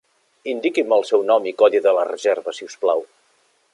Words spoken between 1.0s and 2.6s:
seu nom i codi de la reserva